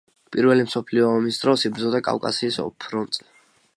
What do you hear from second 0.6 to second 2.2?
მსოფლიო ომის დროს იბრძოდა